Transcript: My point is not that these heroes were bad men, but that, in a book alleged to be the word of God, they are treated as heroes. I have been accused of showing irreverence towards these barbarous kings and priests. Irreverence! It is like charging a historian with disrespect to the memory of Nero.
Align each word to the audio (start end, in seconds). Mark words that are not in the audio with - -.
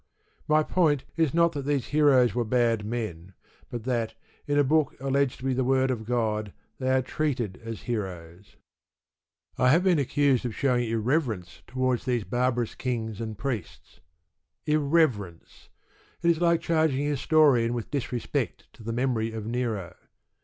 My 0.47 0.63
point 0.63 1.03
is 1.15 1.31
not 1.31 1.51
that 1.51 1.65
these 1.65 1.89
heroes 1.89 2.33
were 2.33 2.43
bad 2.43 2.83
men, 2.83 3.35
but 3.69 3.83
that, 3.83 4.15
in 4.47 4.57
a 4.57 4.63
book 4.63 4.95
alleged 4.99 5.37
to 5.37 5.45
be 5.45 5.53
the 5.53 5.63
word 5.63 5.91
of 5.91 6.05
God, 6.05 6.53
they 6.79 6.89
are 6.89 7.03
treated 7.03 7.61
as 7.63 7.83
heroes. 7.83 8.55
I 9.59 9.69
have 9.69 9.83
been 9.83 9.99
accused 9.99 10.43
of 10.43 10.55
showing 10.55 10.89
irreverence 10.89 11.61
towards 11.67 12.05
these 12.05 12.23
barbarous 12.23 12.73
kings 12.73 13.21
and 13.21 13.37
priests. 13.37 13.99
Irreverence! 14.65 15.69
It 16.23 16.31
is 16.31 16.41
like 16.41 16.61
charging 16.61 17.05
a 17.05 17.11
historian 17.11 17.75
with 17.75 17.91
disrespect 17.91 18.73
to 18.73 18.81
the 18.81 18.93
memory 18.93 19.31
of 19.31 19.45
Nero. 19.45 19.93